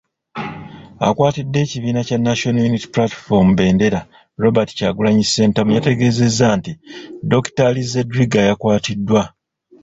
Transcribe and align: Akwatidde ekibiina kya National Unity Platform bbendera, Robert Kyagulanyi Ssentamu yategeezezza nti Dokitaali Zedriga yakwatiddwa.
Akwatidde 1.07 1.57
ekibiina 1.65 2.01
kya 2.07 2.17
National 2.27 2.65
Unity 2.69 2.87
Platform 2.93 3.47
bbendera, 3.51 3.99
Robert 4.43 4.69
Kyagulanyi 4.77 5.23
Ssentamu 5.25 5.69
yategeezezza 5.75 6.47
nti 6.57 6.71
Dokitaali 7.29 7.81
Zedriga 7.91 8.39
yakwatiddwa. 8.47 9.23